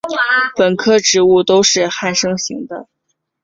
[0.55, 2.87] 本科植物都是旱生型的。